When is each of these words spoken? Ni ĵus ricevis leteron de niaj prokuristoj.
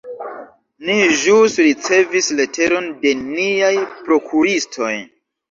Ni 0.87 0.95
ĵus 1.23 1.57
ricevis 1.65 2.31
leteron 2.39 2.89
de 3.05 3.13
niaj 3.27 3.71
prokuristoj. 4.09 4.91